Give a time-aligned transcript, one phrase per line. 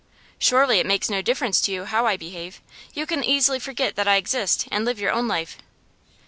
[0.39, 2.59] 'Surely it makes no difference to you how I behave?
[2.95, 5.59] You can easily forget that I exist, and live your own life.